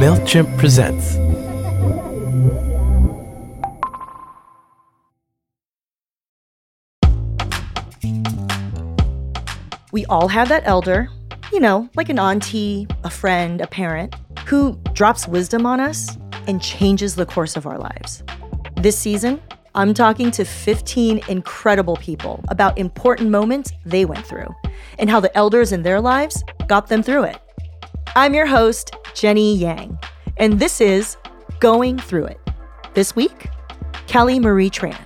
[0.00, 1.18] MailChimp presents.
[9.92, 11.10] We all have that elder,
[11.52, 14.14] you know, like an auntie, a friend, a parent,
[14.46, 18.22] who drops wisdom on us and changes the course of our lives.
[18.76, 19.38] This season,
[19.74, 24.48] I'm talking to 15 incredible people about important moments they went through
[24.98, 27.36] and how the elders in their lives got them through it.
[28.16, 29.96] I'm your host, Jenny Yang,
[30.36, 31.16] and this is
[31.60, 32.40] Going Through It.
[32.94, 33.46] This week,
[34.08, 34.98] Kelly Marie Tran.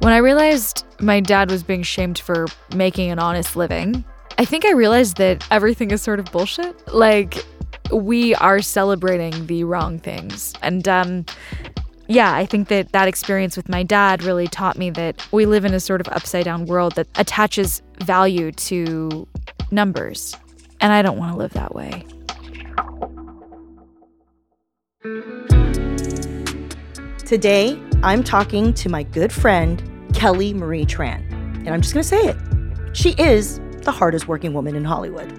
[0.00, 4.04] When I realized my dad was being shamed for making an honest living,
[4.36, 6.92] I think I realized that everything is sort of bullshit.
[6.92, 7.44] Like,
[7.92, 10.54] we are celebrating the wrong things.
[10.60, 11.24] And, um,
[12.08, 15.64] yeah, I think that that experience with my dad really taught me that we live
[15.64, 19.28] in a sort of upside down world that attaches value to
[19.70, 20.36] numbers.
[20.80, 22.04] And I don't want to live that way.
[27.26, 29.82] Today, I'm talking to my good friend,
[30.14, 31.20] Kelly Marie Tran.
[31.58, 32.36] And I'm just going to say it.
[32.96, 35.32] She is the hardest working woman in Hollywood.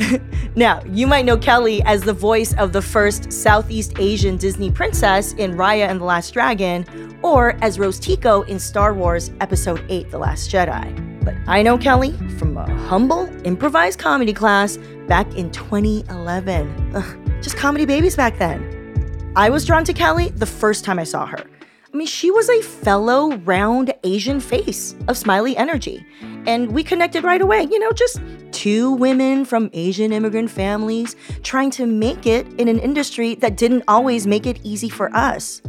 [0.56, 5.32] now, you might know Kelly as the voice of the first Southeast Asian Disney princess
[5.34, 6.84] in Raya and the Last Dragon,
[7.22, 11.11] or as Rose Tico in Star Wars Episode 8 The Last Jedi.
[11.22, 16.92] But I know Kelly from a humble improvised comedy class back in 2011.
[16.94, 19.32] Ugh, just comedy babies back then.
[19.36, 21.38] I was drawn to Kelly the first time I saw her.
[21.38, 26.04] I mean, she was a fellow round Asian face of smiley energy.
[26.46, 27.62] And we connected right away.
[27.70, 32.78] You know, just two women from Asian immigrant families trying to make it in an
[32.78, 35.60] industry that didn't always make it easy for us.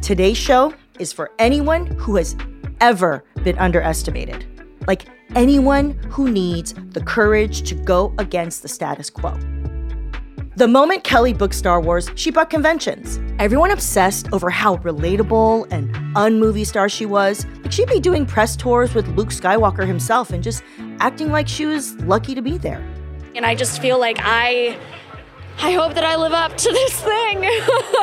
[0.00, 2.34] Today's show is for anyone who has
[2.80, 4.46] ever been underestimated.
[4.86, 9.38] Like anyone who needs the courage to go against the status quo.
[10.54, 13.18] The moment Kelly booked Star Wars, she booked conventions.
[13.38, 17.46] Everyone obsessed over how relatable and unmovie star she was.
[17.62, 20.62] Like she'd be doing press tours with Luke Skywalker himself and just
[21.00, 22.86] acting like she was lucky to be there.
[23.34, 24.78] And I just feel like I
[25.58, 27.38] I hope that I live up to this thing.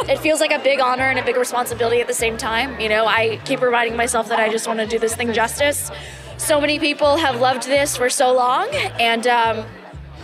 [0.10, 2.80] it feels like a big honor and a big responsibility at the same time.
[2.80, 5.92] You know, I keep reminding myself that I just want to do this thing justice.
[6.40, 9.66] So many people have loved this for so long, and um,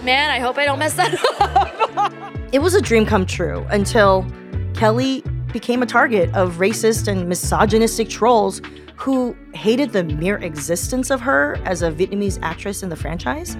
[0.01, 1.13] man, I hope I don't mess that
[1.97, 2.33] up.
[2.53, 4.25] it was a dream come true until
[4.73, 8.61] Kelly became a target of racist and misogynistic trolls
[8.95, 13.57] who hated the mere existence of her as a Vietnamese actress in the franchise.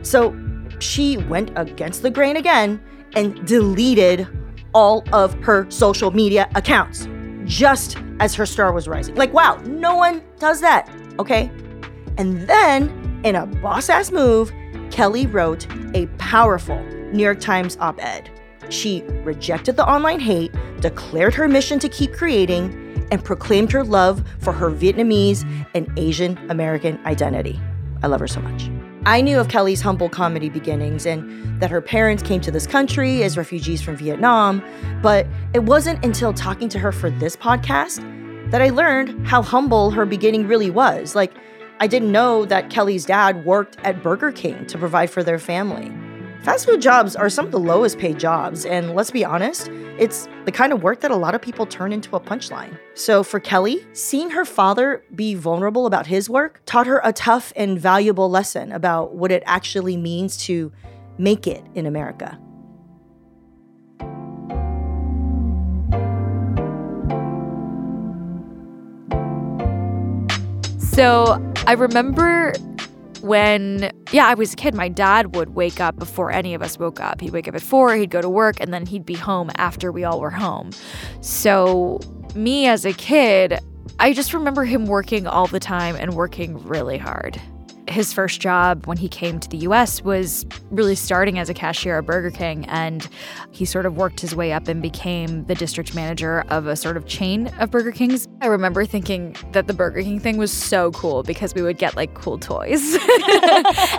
[0.00, 0.34] So
[0.80, 2.82] she went against the grain again
[3.14, 4.26] and deleted
[4.74, 7.06] all of her social media accounts
[7.44, 9.14] just as her star was rising.
[9.14, 11.50] Like, wow, no one does that, okay?
[12.18, 14.52] And then, in a boss ass move,
[14.90, 18.30] Kelly wrote a powerful New York Times op ed.
[18.68, 22.78] She rejected the online hate, declared her mission to keep creating,
[23.10, 27.60] and proclaimed her love for her Vietnamese and Asian American identity.
[28.02, 28.70] I love her so much.
[29.04, 33.22] I knew of Kelly's humble comedy beginnings and that her parents came to this country
[33.22, 34.62] as refugees from Vietnam,
[35.02, 38.00] but it wasn't until talking to her for this podcast
[38.50, 41.14] that I learned how humble her beginning really was.
[41.14, 41.32] Like,
[41.82, 45.90] I didn't know that Kelly's dad worked at Burger King to provide for their family.
[46.44, 49.66] Fast food jobs are some of the lowest paid jobs, and let's be honest,
[49.98, 52.78] it's the kind of work that a lot of people turn into a punchline.
[52.94, 57.52] So for Kelly, seeing her father be vulnerable about his work taught her a tough
[57.56, 60.70] and valuable lesson about what it actually means to
[61.18, 62.38] make it in America.
[70.78, 72.52] So I remember
[73.20, 76.76] when, yeah, I was a kid, my dad would wake up before any of us
[76.76, 77.20] woke up.
[77.20, 79.92] He'd wake up at four, he'd go to work, and then he'd be home after
[79.92, 80.70] we all were home.
[81.20, 82.00] So,
[82.34, 83.60] me as a kid,
[84.00, 87.40] I just remember him working all the time and working really hard
[87.92, 91.98] his first job when he came to the US was really starting as a cashier
[91.98, 92.64] at Burger King.
[92.66, 93.08] And
[93.50, 96.96] he sort of worked his way up and became the district manager of a sort
[96.96, 98.26] of chain of Burger Kings.
[98.40, 101.94] I remember thinking that the Burger King thing was so cool because we would get
[101.94, 102.94] like cool toys.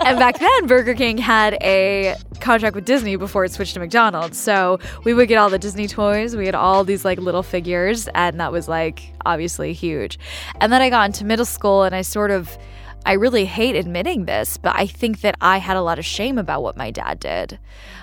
[0.04, 4.38] and back then, Burger King had a contract with Disney before it switched to McDonald's.
[4.38, 6.36] So we would get all the Disney toys.
[6.36, 8.08] We had all these like little figures.
[8.14, 10.18] And that was like obviously huge.
[10.60, 12.58] And then I got into middle school and I sort of
[13.06, 16.38] I really hate admitting this, but I think that I had a lot of shame
[16.38, 17.58] about what my dad did.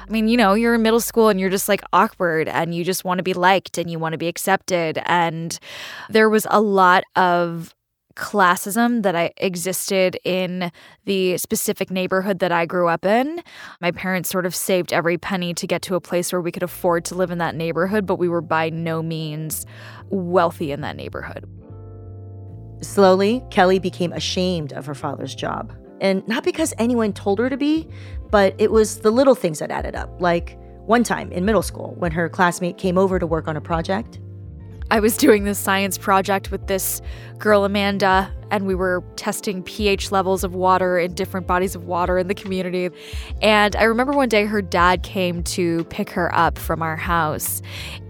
[0.08, 2.84] I mean, you know, you're in middle school and you're just like awkward and you
[2.84, 5.02] just want to be liked and you want to be accepted.
[5.06, 5.58] And
[6.10, 7.74] there was a lot of
[8.16, 10.72] classism that I existed in
[11.06, 13.42] the specific neighborhood that I grew up in.
[13.80, 16.64] My parents sort of saved every penny to get to a place where we could
[16.64, 19.66] afford to live in that neighborhood, but we were by no means
[20.10, 21.46] wealthy in that neighborhood.
[22.82, 25.74] Slowly, Kelly became ashamed of her father's job.
[26.02, 27.88] And not because anyone told her to be,
[28.32, 30.20] but it was the little things that added up.
[30.20, 30.58] Like
[30.88, 34.20] one time in middle school, when her classmate came over to work on a project,
[34.90, 37.02] I was doing this science project with this
[37.42, 42.18] girl, Amanda, and we were testing pH levels of water in different bodies of water
[42.18, 42.90] in the community.
[43.42, 47.62] And I remember one day her dad came to pick her up from our house.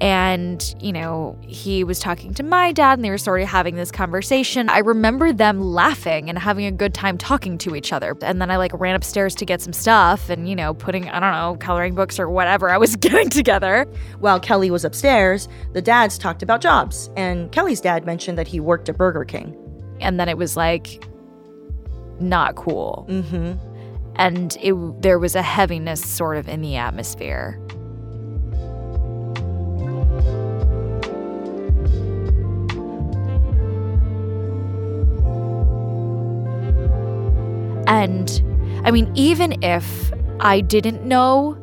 [0.02, 3.76] And, you know, he was talking to my dad and they were sort of having
[3.76, 4.68] this conversation.
[4.68, 8.18] I remember them laughing and having a good time talking to each other.
[8.24, 11.20] And then I like ran upstairs to get some stuff and, you know, putting, I
[11.20, 13.86] don't know, coloring books or whatever I was getting together.
[14.20, 17.12] While Kelly was upstairs, the dads talked about jobs.
[17.16, 19.56] And Kelly's dad mentioned that he worked at Burger King
[20.02, 21.08] and then it was like
[22.20, 23.06] not cool.
[23.10, 23.54] Mm-hmm.
[24.16, 27.60] And it there was a heaviness sort of in the atmosphere.
[37.88, 38.42] And
[38.86, 41.58] I mean, even if I didn't know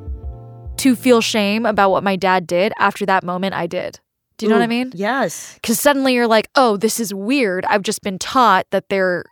[0.79, 4.01] to feel shame about what my dad did after that moment, I did.
[4.39, 4.93] Do you know what I mean?
[4.95, 5.55] Yes.
[5.55, 7.65] Because suddenly you're like, oh, this is weird.
[7.67, 9.25] I've just been taught that there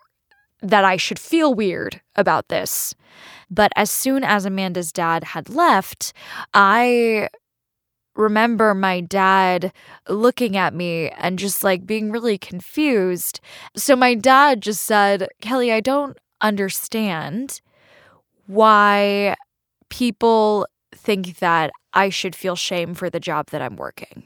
[0.62, 2.94] that I should feel weird about this.
[3.48, 6.12] But as soon as Amanda's dad had left,
[6.52, 7.28] I
[8.16, 9.72] remember my dad
[10.08, 13.40] looking at me and just like being really confused.
[13.76, 17.60] So my dad just said, Kelly, I don't understand
[18.46, 19.36] why
[19.88, 24.24] people think that I should feel shame for the job that I'm working.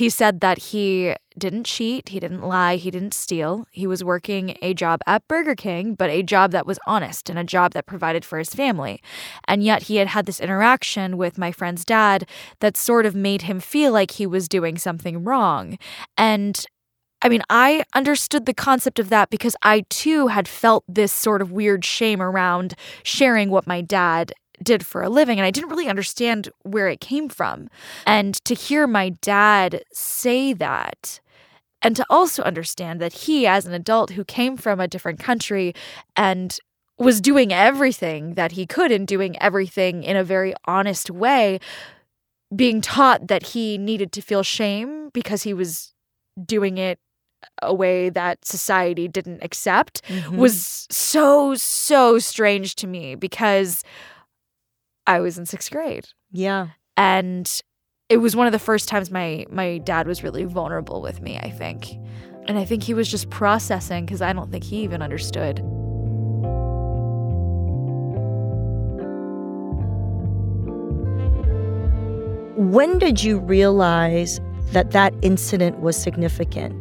[0.00, 3.66] He said that he didn't cheat, he didn't lie, he didn't steal.
[3.70, 7.38] He was working a job at Burger King, but a job that was honest and
[7.38, 9.02] a job that provided for his family.
[9.46, 12.26] And yet he had had this interaction with my friend's dad
[12.60, 15.76] that sort of made him feel like he was doing something wrong.
[16.16, 16.64] And
[17.20, 21.42] I mean, I understood the concept of that because I too had felt this sort
[21.42, 22.72] of weird shame around
[23.02, 24.32] sharing what my dad
[24.62, 27.68] did for a living and I didn't really understand where it came from.
[28.06, 31.20] And to hear my dad say that
[31.82, 35.74] and to also understand that he as an adult who came from a different country
[36.16, 36.58] and
[36.98, 41.58] was doing everything that he could and doing everything in a very honest way
[42.54, 45.94] being taught that he needed to feel shame because he was
[46.44, 46.98] doing it
[47.62, 50.36] a way that society didn't accept mm-hmm.
[50.36, 53.82] was so so strange to me because
[55.10, 56.06] I was in sixth grade.
[56.30, 56.68] Yeah.
[56.96, 57.50] And
[58.08, 61.36] it was one of the first times my my dad was really vulnerable with me,
[61.36, 61.90] I think.
[62.46, 65.62] And I think he was just processing because I don't think he even understood.
[72.56, 74.40] When did you realize
[74.70, 76.76] that that incident was significant?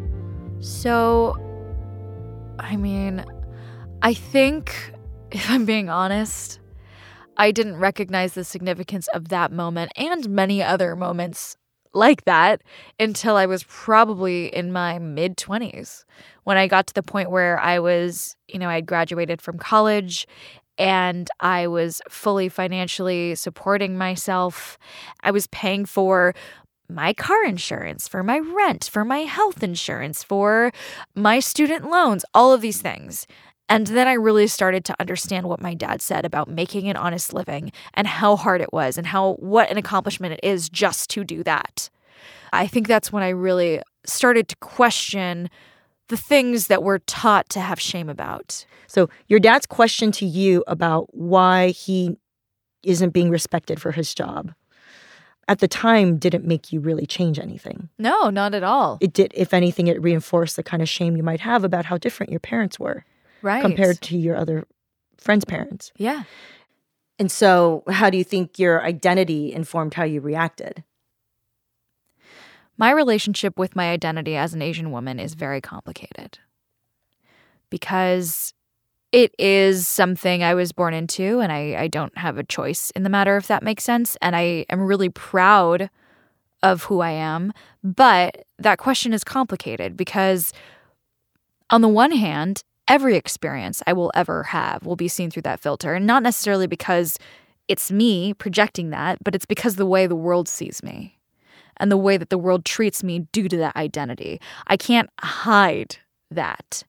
[0.63, 1.35] So,
[2.59, 3.25] I mean,
[4.03, 4.93] I think,
[5.31, 6.59] if I'm being honest,
[7.39, 11.55] I didn't recognize the significance of that moment and many other moments
[11.93, 12.61] like that
[12.99, 16.03] until I was probably in my mid 20s
[16.43, 20.27] when I got to the point where I was, you know, I graduated from college
[20.77, 24.77] and I was fully financially supporting myself.
[25.23, 26.35] I was paying for
[26.89, 30.71] my car insurance, for my rent, for my health insurance, for
[31.15, 33.27] my student loans, all of these things.
[33.69, 37.33] And then I really started to understand what my dad said about making an honest
[37.33, 41.23] living and how hard it was and how what an accomplishment it is just to
[41.23, 41.89] do that.
[42.51, 45.51] I think that's when I really started to question
[46.07, 48.65] the things that we're taught to have shame about.
[48.87, 52.17] So, your dad's question to you about why he
[52.81, 54.51] isn't being respected for his job
[55.49, 57.89] at the time didn't make you really change anything.
[57.97, 58.99] No, not at all.
[59.01, 61.97] It did, if anything, it reinforced the kind of shame you might have about how
[61.97, 63.03] different your parents were
[63.41, 63.61] right.
[63.61, 64.65] compared to your other
[65.17, 65.91] friends' parents.
[65.97, 66.23] Yeah.
[67.17, 70.83] And so, how do you think your identity informed how you reacted?
[72.77, 76.39] My relationship with my identity as an Asian woman is very complicated
[77.69, 78.53] because
[79.11, 83.03] it is something I was born into, and I, I don't have a choice in
[83.03, 84.15] the matter, if that makes sense.
[84.21, 85.89] And I am really proud
[86.61, 87.51] of who I am.
[87.83, 90.53] But that question is complicated because,
[91.69, 95.61] on the one hand, every experience I will ever have will be seen through that
[95.61, 95.93] filter.
[95.93, 97.17] And not necessarily because
[97.69, 101.15] it's me projecting that, but it's because the way the world sees me.
[101.77, 104.39] and the way that the world treats me due to that identity.
[104.67, 105.97] I can't hide
[106.31, 106.83] that.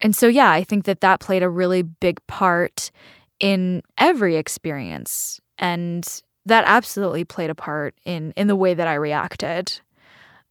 [0.00, 2.90] And so, yeah, I think that that played a really big part
[3.40, 5.40] in every experience.
[5.58, 6.06] And
[6.46, 9.80] that absolutely played a part in, in the way that I reacted.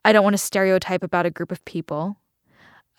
[0.06, 2.18] I don't want to stereotype about a group of people.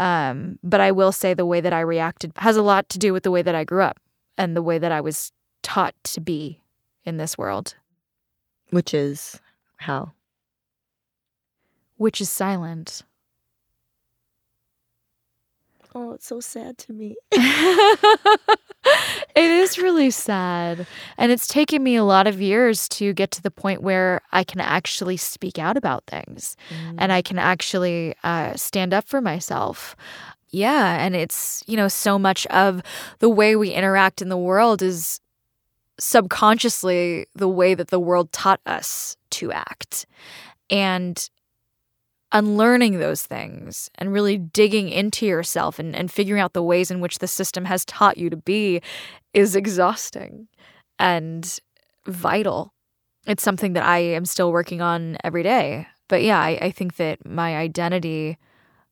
[0.00, 3.12] Um, but I will say the way that I reacted has a lot to do
[3.12, 3.98] with the way that I grew up
[4.36, 6.60] and the way that I was taught to be
[7.04, 7.74] in this world.
[8.70, 9.40] Which is
[9.76, 10.12] how?
[11.96, 13.02] Which is silent.
[16.00, 17.16] Oh, it's so sad to me.
[17.32, 17.98] it
[19.34, 20.86] is really sad.
[21.16, 24.44] And it's taken me a lot of years to get to the point where I
[24.44, 26.94] can actually speak out about things mm.
[26.98, 29.96] and I can actually uh, stand up for myself.
[30.50, 31.04] Yeah.
[31.04, 32.80] And it's, you know, so much of
[33.18, 35.20] the way we interact in the world is
[35.98, 40.06] subconsciously the way that the world taught us to act.
[40.70, 41.28] And
[42.32, 47.00] unlearning those things and really digging into yourself and, and figuring out the ways in
[47.00, 48.80] which the system has taught you to be
[49.32, 50.48] is exhausting
[50.98, 51.58] and
[52.06, 52.74] vital.
[53.26, 55.86] It's something that I am still working on every day.
[56.08, 58.38] But yeah, I, I think that my identity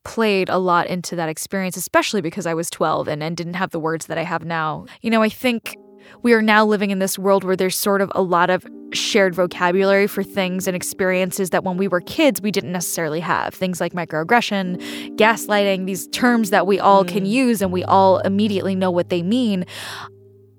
[0.05, 3.71] played a lot into that experience, especially because I was 12 and, and didn't have
[3.71, 4.87] the words that I have now.
[5.03, 5.77] You know, I think
[6.23, 9.35] we are now living in this world where there's sort of a lot of shared
[9.35, 13.55] vocabulary for things and experiences that when we were kids we didn't necessarily have.
[13.55, 17.09] Things like microaggression, gaslighting, these terms that we all mm.
[17.09, 19.65] can use and we all immediately know what they mean.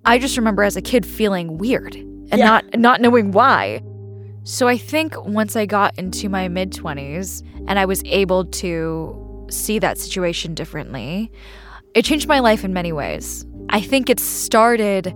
[0.06, 2.46] I just remember as a kid feeling weird and yeah.
[2.46, 3.82] not not knowing why.
[4.44, 9.48] So I think once I got into my mid 20s and I was able to
[9.50, 11.32] see that situation differently,
[11.94, 13.46] it changed my life in many ways.
[13.70, 15.13] I think it started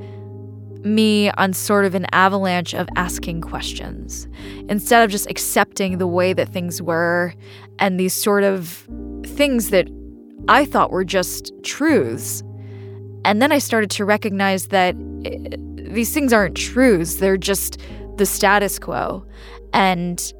[0.84, 4.28] me on sort of an avalanche of asking questions
[4.70, 7.34] instead of just accepting the way that things were
[7.80, 8.88] and these sort of
[9.26, 9.88] things that
[10.48, 12.44] I thought were just truths.
[13.24, 15.58] And then I started to recognize that it, eh,
[15.92, 17.78] these things aren't truths, they're just
[18.18, 19.26] the status quo.
[19.74, 20.34] And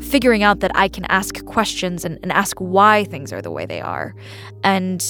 [0.00, 3.66] figuring out that I can ask questions and, and ask why things are the way
[3.66, 4.14] they are.
[4.64, 5.02] And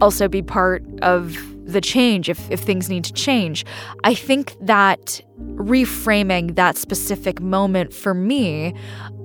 [0.00, 1.36] also be part of
[1.72, 3.64] the change if, if things need to change.
[4.04, 8.74] I think that reframing that specific moment for me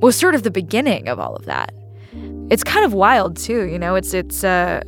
[0.02, 1.74] was sort of the beginning of all of that.
[2.50, 4.82] It's kind of wild too, you know, it's it's uh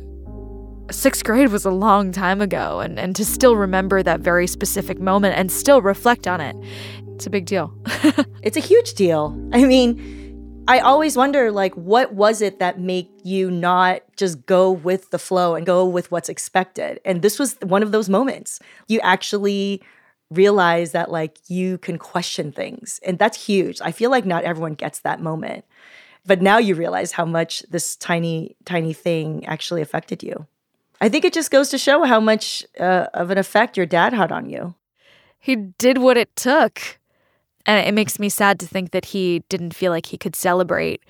[0.90, 4.98] sixth grade was a long time ago and, and to still remember that very specific
[4.98, 6.56] moment and still reflect on it.
[7.14, 7.74] It's a big deal.
[8.42, 9.36] it's a huge deal.
[9.52, 10.27] I mean,
[10.68, 15.18] I always wonder like what was it that made you not just go with the
[15.18, 17.00] flow and go with what's expected?
[17.06, 18.60] And this was one of those moments.
[18.86, 19.82] You actually
[20.30, 23.00] realize that like you can question things.
[23.02, 23.80] And that's huge.
[23.80, 25.64] I feel like not everyone gets that moment.
[26.26, 30.46] But now you realize how much this tiny tiny thing actually affected you.
[31.00, 34.12] I think it just goes to show how much uh, of an effect your dad
[34.12, 34.74] had on you.
[35.38, 36.98] He did what it took.
[37.68, 41.04] And it makes me sad to think that he didn't feel like he could celebrate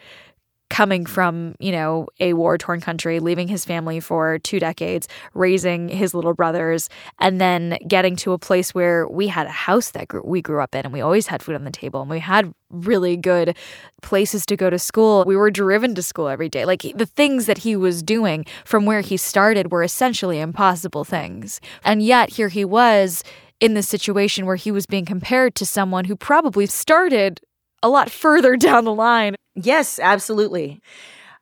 [0.71, 5.89] coming from, you know, a war torn country, leaving his family for two decades, raising
[5.89, 10.09] his little brothers, and then getting to a place where we had a house that
[10.27, 12.53] we grew up in and we always had food on the table and we had
[12.71, 13.57] really good
[14.03, 15.25] places to go to school.
[15.27, 16.65] We were driven to school every day.
[16.65, 21.61] Like the things that he was doing from where he started were essentially impossible things.
[21.85, 23.23] And yet here he was
[23.61, 27.41] in this situation where he was being compared to someone who probably started
[27.83, 29.35] a lot further down the line.
[29.55, 30.81] Yes, absolutely.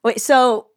[0.03, 0.69] Wait, so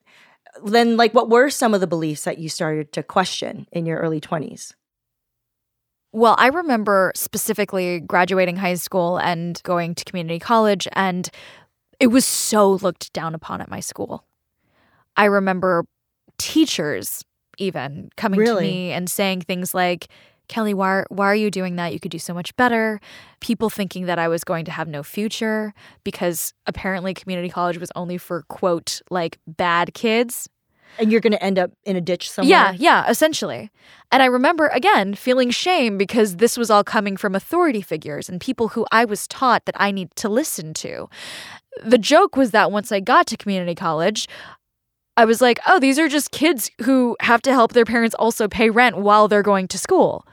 [0.63, 3.99] then like what were some of the beliefs that you started to question in your
[3.99, 4.73] early 20s?
[6.11, 11.29] Well, I remember specifically graduating high school and going to community college and
[11.99, 14.25] it was so looked down upon at my school.
[15.15, 15.85] I remember
[16.37, 17.23] teachers
[17.57, 18.65] even coming really?
[18.65, 20.07] to me and saying things like
[20.49, 21.93] Kelly, why, why are you doing that?
[21.93, 22.99] You could do so much better.
[23.39, 27.91] People thinking that I was going to have no future because apparently community college was
[27.95, 30.49] only for, quote, like bad kids.
[30.97, 32.49] And you're going to end up in a ditch somewhere?
[32.49, 33.69] Yeah, yeah, essentially.
[34.11, 38.41] And I remember, again, feeling shame because this was all coming from authority figures and
[38.41, 41.07] people who I was taught that I need to listen to.
[41.83, 44.27] The joke was that once I got to community college,
[45.19, 48.47] I was like, oh, these are just kids who have to help their parents also
[48.47, 50.25] pay rent while they're going to school.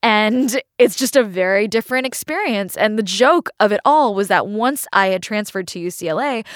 [0.00, 2.76] And it's just a very different experience.
[2.76, 6.46] And the joke of it all was that once I had transferred to UCLA,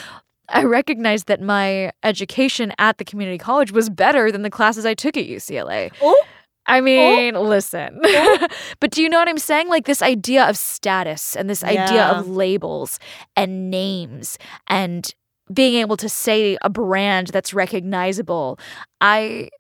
[0.49, 4.95] I recognized that my education at the community college was better than the classes I
[4.95, 5.91] took at UCLA.
[6.01, 6.25] Oh.
[6.67, 6.83] I oh.
[6.83, 7.43] mean, oh.
[7.43, 8.01] listen.
[8.79, 9.69] but do you know what I'm saying?
[9.69, 11.85] Like this idea of status and this yeah.
[11.85, 13.01] idea of labels
[13.35, 15.13] and names and
[15.53, 18.59] being able to say a brand that's recognizable.
[19.01, 19.51] I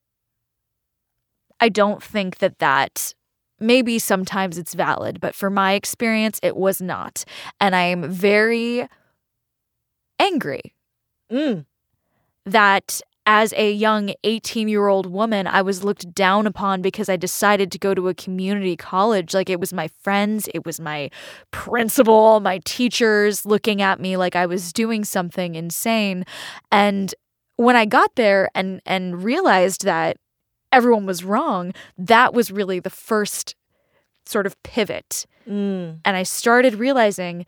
[1.60, 3.14] I don't think that that
[3.60, 7.24] maybe sometimes it's valid, but for my experience it was not.
[7.60, 8.88] And I'm very
[10.18, 10.74] angry.
[11.30, 11.66] Mm.
[12.46, 17.16] That as a young 18 year old woman, I was looked down upon because I
[17.16, 19.34] decided to go to a community college.
[19.34, 21.10] Like it was my friends, it was my
[21.50, 26.24] principal, my teachers looking at me like I was doing something insane.
[26.70, 27.14] And
[27.56, 30.16] when I got there and and realized that
[30.72, 33.54] everyone was wrong, that was really the first
[34.26, 35.26] sort of pivot.
[35.48, 36.00] Mm.
[36.04, 37.46] And I started realizing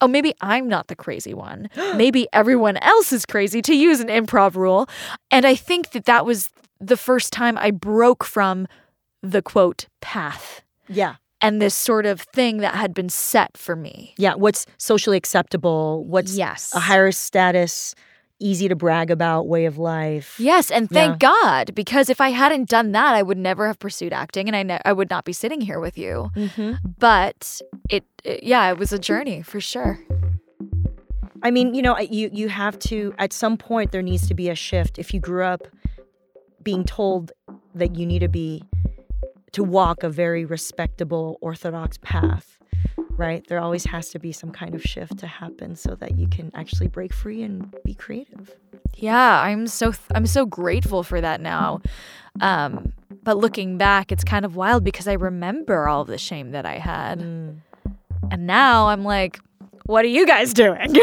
[0.00, 1.68] oh, maybe I'm not the crazy one.
[1.96, 4.88] maybe everyone else is crazy to use an improv rule.
[5.30, 6.50] And I think that that was
[6.80, 8.66] the first time I broke from
[9.22, 10.62] the quote path.
[10.88, 11.16] Yeah.
[11.40, 14.14] And this sort of thing that had been set for me.
[14.16, 14.34] Yeah.
[14.34, 16.04] What's socially acceptable?
[16.04, 16.74] What's yes.
[16.74, 17.94] a higher status
[18.38, 20.38] easy to brag about way of life.
[20.38, 21.28] Yes, and thank yeah.
[21.30, 24.62] God because if I hadn't done that, I would never have pursued acting, and I
[24.62, 26.30] ne- I would not be sitting here with you.
[26.34, 26.88] Mm-hmm.
[26.98, 29.98] But it, it, yeah, it was a journey for sure.
[31.42, 34.48] I mean, you know, you you have to at some point there needs to be
[34.48, 34.98] a shift.
[34.98, 35.66] If you grew up
[36.62, 37.32] being told
[37.74, 38.64] that you need to be
[39.52, 42.55] to walk a very respectable orthodox path
[43.16, 43.46] right?
[43.46, 46.50] There always has to be some kind of shift to happen so that you can
[46.54, 48.54] actually break free and be creative.
[48.94, 51.80] Yeah, I'm so th- I'm so grateful for that now.
[52.40, 52.92] Um,
[53.22, 56.78] but looking back, it's kind of wild because I remember all the shame that I
[56.78, 57.20] had.
[57.20, 57.56] Mm.
[58.30, 59.38] And now I'm like,
[59.84, 60.94] what are you guys doing?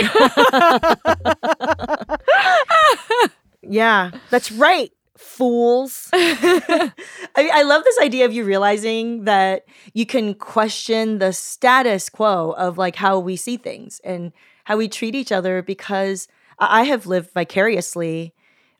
[3.61, 6.09] yeah, that's right fools.
[6.13, 6.91] I,
[7.35, 12.77] I love this idea of you realizing that you can question the status quo of
[12.77, 14.31] like how we see things and
[14.63, 16.27] how we treat each other because
[16.59, 18.33] I have lived vicariously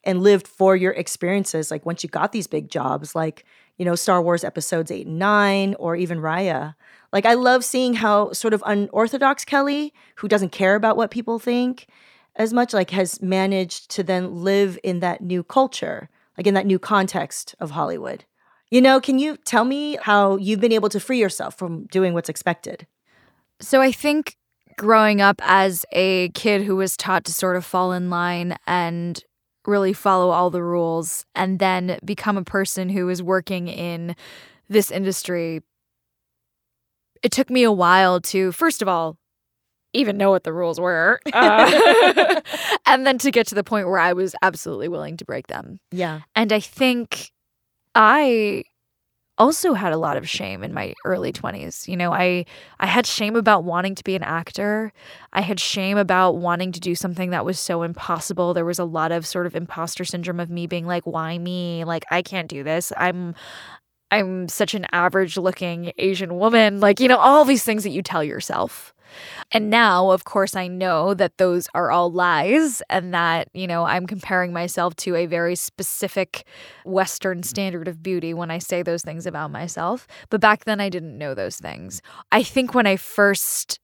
[0.04, 1.72] and lived for your experiences.
[1.72, 3.46] Like once you got these big jobs, like,
[3.78, 6.76] you know, Star Wars episodes eight and nine, or even Raya.
[7.12, 11.40] Like I love seeing how sort of unorthodox Kelly, who doesn't care about what people
[11.40, 11.88] think
[12.36, 16.66] as much, like has managed to then live in that new culture like in that
[16.66, 18.26] new context of Hollywood.
[18.70, 22.14] You know, can you tell me how you've been able to free yourself from doing
[22.14, 22.88] what's expected?
[23.60, 24.36] So I think
[24.78, 29.24] growing up as a kid who was taught to sort of fall in line and
[29.68, 34.16] really follow all the rules and then become a person who is working in
[34.70, 35.62] this industry
[37.22, 39.18] it took me a while to first of all
[39.94, 41.20] even know what the rules were.
[41.34, 42.42] Uh,
[42.86, 45.80] and then to get to the point where I was absolutely willing to break them.
[45.92, 46.22] Yeah.
[46.36, 47.32] And I think
[47.96, 48.64] I
[49.38, 51.88] also had a lot of shame in my early 20s.
[51.88, 52.46] You know, I
[52.80, 54.92] I had shame about wanting to be an actor.
[55.32, 58.54] I had shame about wanting to do something that was so impossible.
[58.54, 61.84] There was a lot of sort of imposter syndrome of me being like, "Why me?
[61.84, 62.94] Like I can't do this.
[62.98, 63.36] I'm
[64.12, 68.02] I'm such an average looking Asian woman." Like, you know, all these things that you
[68.02, 68.94] tell yourself.
[69.52, 73.86] And now, of course, I know that those are all lies and that, you know,
[73.86, 76.46] I'm comparing myself to a very specific
[76.86, 80.08] Western standard of beauty when I say those things about myself.
[80.30, 82.02] But back then, I didn't know those things.
[82.32, 83.80] I think when I first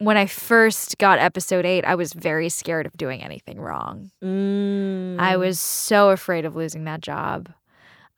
[0.00, 4.10] when I first got episode eight, I was very scared of doing anything wrong.
[4.24, 5.20] Mm.
[5.20, 7.52] I was so afraid of losing that job.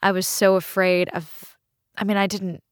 [0.01, 1.57] I was so afraid of,
[1.96, 2.62] I mean, I didn't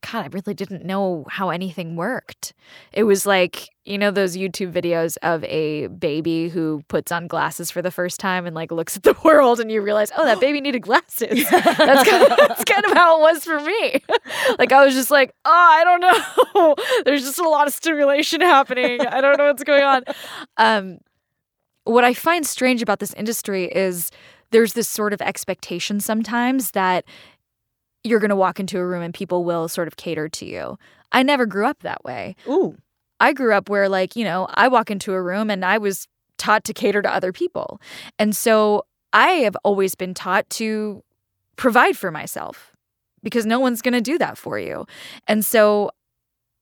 [0.00, 2.54] God, I really didn't know how anything worked.
[2.92, 7.70] It was like, you know, those YouTube videos of a baby who puts on glasses
[7.70, 10.40] for the first time and like looks at the world and you realize, oh, that
[10.40, 11.48] baby needed glasses.
[11.50, 14.02] that's, kind of, that's kind of how it was for me.
[14.58, 16.74] like, I was just like, oh, I don't know.
[17.04, 19.00] There's just a lot of stimulation happening.
[19.00, 20.02] I don't know what's going on.
[20.56, 20.98] Um,
[21.84, 24.10] what I find strange about this industry is
[24.50, 27.04] there's this sort of expectation sometimes that
[28.04, 30.78] you're going to walk into a room and people will sort of cater to you.
[31.12, 32.36] I never grew up that way.
[32.46, 32.76] Ooh.
[33.20, 36.06] I grew up where, like, you know, I walk into a room and I was
[36.36, 37.80] taught to cater to other people.
[38.18, 41.02] And so I have always been taught to
[41.56, 42.76] provide for myself
[43.22, 44.86] because no one's going to do that for you.
[45.26, 45.90] And so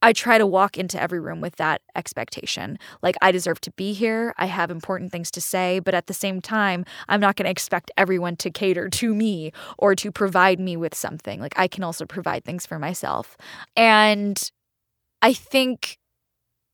[0.06, 2.78] I try to walk into every room with that expectation.
[3.02, 4.32] Like, I deserve to be here.
[4.38, 5.80] I have important things to say.
[5.80, 9.50] But at the same time, I'm not going to expect everyone to cater to me
[9.78, 11.40] or to provide me with something.
[11.40, 13.36] Like, I can also provide things for myself.
[13.76, 14.52] And
[15.22, 15.98] I think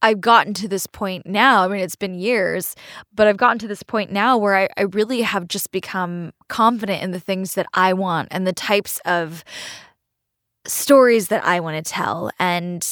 [0.03, 1.65] I've gotten to this point now.
[1.65, 2.77] I mean, it's been years,
[3.15, 7.03] but I've gotten to this point now where I, I really have just become confident
[7.03, 9.43] in the things that I want and the types of
[10.67, 12.31] stories that I want to tell.
[12.39, 12.87] And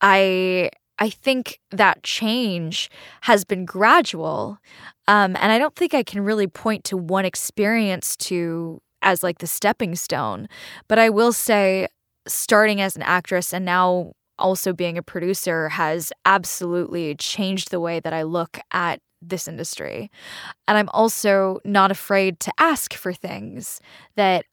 [0.00, 2.90] I I think that change
[3.22, 4.58] has been gradual.
[5.06, 9.38] Um, and I don't think I can really point to one experience to as like
[9.38, 10.48] the stepping stone.
[10.88, 11.86] But I will say,
[12.26, 18.00] starting as an actress and now also being a producer has absolutely changed the way
[18.00, 20.10] that I look at this industry.
[20.66, 23.80] And I'm also not afraid to ask for things
[24.16, 24.44] that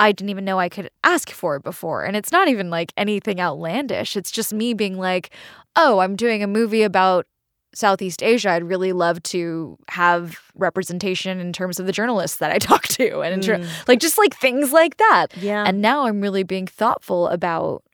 [0.00, 2.04] I didn't even know I could ask for it before.
[2.04, 4.16] And it's not even like anything outlandish.
[4.16, 5.30] It's just me being like,
[5.76, 7.26] oh, I'm doing a movie about
[7.74, 8.50] Southeast Asia.
[8.50, 13.20] I'd really love to have representation in terms of the journalists that I talk to
[13.20, 13.68] and mm.
[13.86, 15.28] like just like things like that.
[15.36, 15.64] Yeah.
[15.66, 17.84] And now I'm really being thoughtful about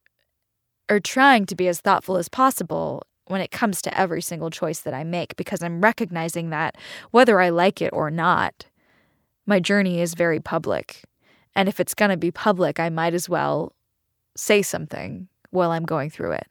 [0.89, 4.79] or trying to be as thoughtful as possible when it comes to every single choice
[4.81, 6.77] that I make because I'm recognizing that
[7.11, 8.67] whether I like it or not,
[9.45, 11.03] my journey is very public.
[11.57, 13.75] And if it's going to be public, I might as well
[14.37, 16.47] say something while I'm going through it.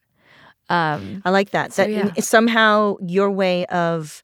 [0.67, 1.73] Um, I like that.
[1.73, 2.11] So, that yeah.
[2.19, 4.23] somehow your way of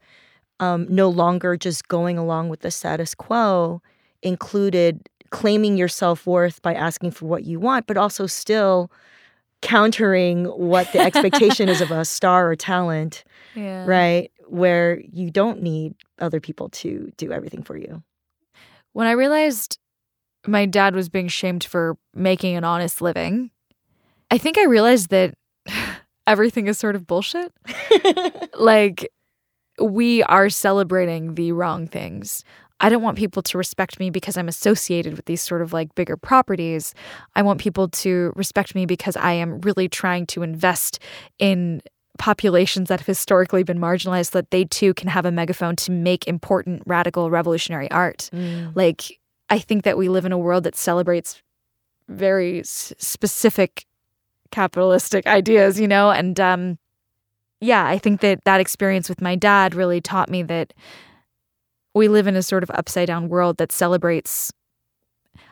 [0.59, 3.81] um, no longer just going along with the status quo
[4.23, 8.91] included claiming your self worth by asking for what you want, but also still
[9.61, 13.23] countering what the expectation is of a star or talent,
[13.55, 13.85] yeah.
[13.85, 14.31] right?
[14.47, 18.03] Where you don't need other people to do everything for you.
[18.93, 19.77] When I realized
[20.47, 23.51] my dad was being shamed for making an honest living,
[24.29, 25.35] I think I realized that
[26.27, 27.53] everything is sort of bullshit.
[28.59, 29.11] like,
[29.79, 32.43] we are celebrating the wrong things.
[32.79, 35.93] I don't want people to respect me because I'm associated with these sort of like
[35.93, 36.95] bigger properties.
[37.35, 40.99] I want people to respect me because I am really trying to invest
[41.37, 41.81] in
[42.17, 45.91] populations that have historically been marginalized so that they too can have a megaphone to
[45.91, 48.29] make important, radical, revolutionary art.
[48.33, 48.75] Mm.
[48.75, 49.19] Like,
[49.51, 51.41] I think that we live in a world that celebrates
[52.07, 53.85] very s- specific
[54.49, 56.09] capitalistic ideas, you know?
[56.09, 56.77] And um,
[57.59, 60.73] yeah, I think that that experience with my dad really taught me that
[61.93, 64.53] we live in a sort of upside down world that celebrates,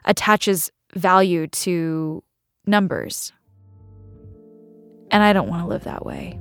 [0.06, 2.24] attaches value to
[2.66, 3.34] numbers.
[5.12, 6.40] And I don't want to live that way.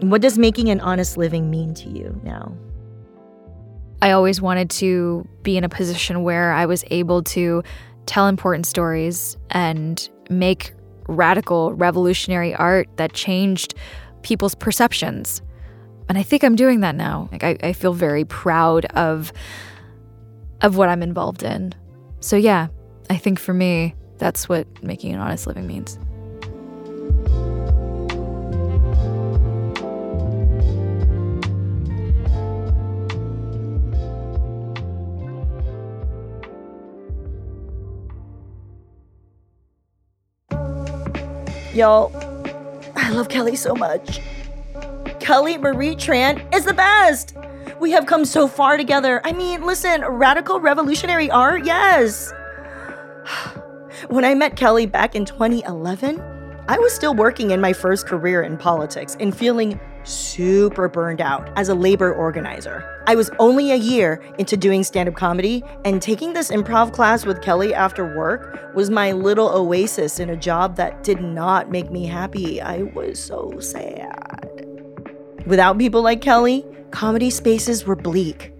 [0.00, 2.56] What does making an honest living mean to you now?
[4.00, 7.64] I always wanted to be in a position where I was able to
[8.06, 10.72] tell important stories and make
[11.08, 13.74] radical, revolutionary art that changed
[14.22, 15.42] people's perceptions.
[16.08, 17.28] And I think I'm doing that now.
[17.32, 19.32] Like I, I feel very proud of
[20.60, 21.72] of what I'm involved in.
[22.20, 22.68] So yeah,
[23.10, 25.98] I think for me, that's what making an honest living means.
[41.78, 42.10] Y'all,
[42.96, 44.20] I love Kelly so much.
[45.20, 47.36] Kelly Marie Tran is the best.
[47.78, 49.20] We have come so far together.
[49.22, 52.32] I mean, listen, radical revolutionary art, yes.
[54.08, 56.20] When I met Kelly back in 2011,
[56.66, 61.50] I was still working in my first career in politics and feeling super burned out
[61.56, 62.84] as a labor organizer.
[63.06, 67.24] I was only a year into doing stand up comedy, and taking this improv class
[67.24, 71.90] with Kelly after work was my little oasis in a job that did not make
[71.90, 72.60] me happy.
[72.60, 75.08] I was so sad.
[75.46, 78.52] Without people like Kelly, comedy spaces were bleak.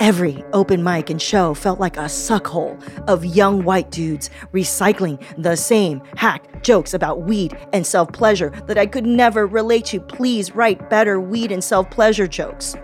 [0.00, 5.56] Every open mic and show felt like a suckhole of young white dudes recycling the
[5.56, 10.00] same hack jokes about weed and self pleasure that I could never relate to.
[10.00, 12.76] Please write better weed and self pleasure jokes.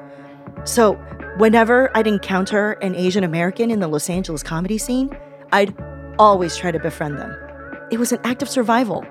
[0.64, 0.96] So,
[1.38, 5.08] whenever I'd encounter an Asian American in the Los Angeles comedy scene,
[5.52, 5.74] I'd
[6.18, 7.34] always try to befriend them.
[7.90, 9.06] It was an act of survival.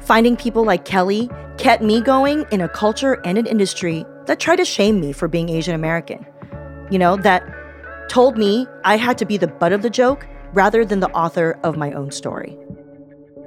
[0.00, 4.56] Finding people like Kelly kept me going in a culture and an industry that tried
[4.56, 6.26] to shame me for being Asian American
[6.90, 7.42] you know, that
[8.08, 11.58] told me I had to be the butt of the joke rather than the author
[11.62, 12.56] of my own story.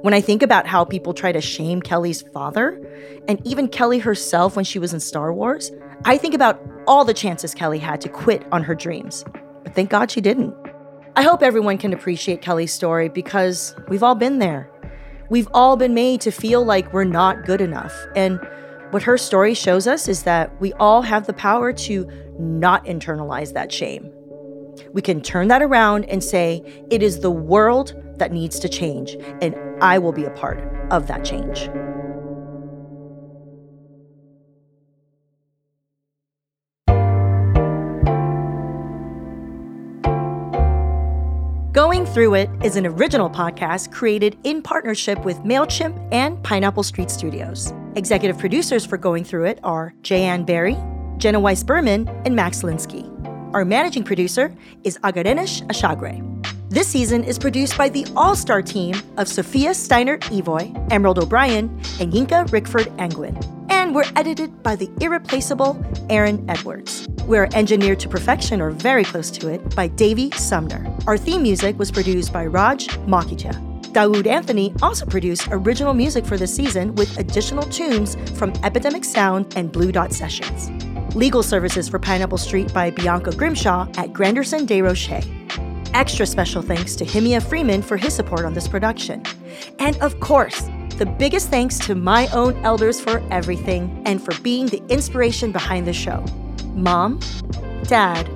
[0.02, 2.80] When I think about how people try to shame Kelly's father,
[3.28, 5.70] and even Kelly herself when she was in Star Wars,
[6.04, 9.24] I think about all the chances Kelly had to quit on her dreams.
[9.62, 10.54] But thank God she didn't.
[11.16, 14.70] I hope everyone can appreciate Kelly's story because we've all been there.
[15.28, 17.94] We've all been made to feel like we're not good enough.
[18.16, 18.40] And
[18.90, 23.52] What her story shows us is that we all have the power to not internalize
[23.52, 24.10] that shame.
[24.92, 29.16] We can turn that around and say, it is the world that needs to change,
[29.40, 31.70] and I will be a part of that change.
[41.72, 47.10] Going Through It is an original podcast created in partnership with MailChimp and Pineapple Street
[47.10, 47.72] Studios.
[47.96, 50.76] Executive producers for Going Through It are Jayann Barry,
[51.18, 53.08] Jenna Weiss Berman, and Max Linsky.
[53.52, 56.24] Our managing producer is Agarenish Ashagre.
[56.68, 61.68] This season is produced by the all star team of Sophia Steiner Evoy, Emerald O'Brien,
[61.98, 63.36] and Yinka Rickford Angwin.
[63.70, 67.08] And we're edited by the irreplaceable Aaron Edwards.
[67.24, 70.86] We're engineered to perfection or very close to it by Davey Sumner.
[71.08, 73.69] Our theme music was produced by Raj Makija.
[73.92, 79.52] Dawood Anthony also produced original music for the season with additional tunes from Epidemic Sound
[79.56, 80.70] and Blue Dot Sessions.
[81.16, 85.24] Legal services for Pineapple Street by Bianca Grimshaw at Granderson Des Rochers.
[85.92, 89.24] Extra special thanks to Himia Freeman for his support on this production.
[89.80, 94.66] And of course, the biggest thanks to my own elders for everything and for being
[94.66, 96.24] the inspiration behind the show.
[96.74, 97.18] Mom,
[97.84, 98.28] Dad,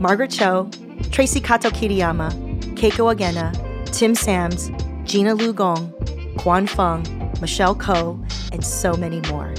[0.00, 0.64] Margaret Cho,
[1.10, 2.32] Traci Kato Kiriyama,
[2.74, 4.70] Keiko Agena, Tim Sams,
[5.04, 5.92] Gina Lu Gong,
[6.38, 8.18] Quan Feng, Michelle Ko,
[8.52, 9.54] and so many more.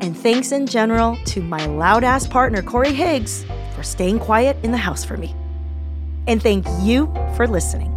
[0.00, 4.72] And thanks in general to my loud ass partner, Corey Higgs, for staying quiet in
[4.72, 5.34] the house for me.
[6.26, 7.91] And thank you for listening.